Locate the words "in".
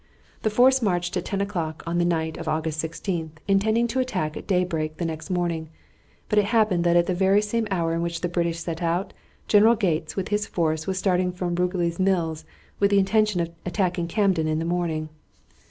7.93-8.01, 14.47-14.57